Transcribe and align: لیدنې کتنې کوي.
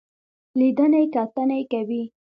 لیدنې 0.57 1.03
کتنې 1.15 1.61
کوي. 1.71 2.03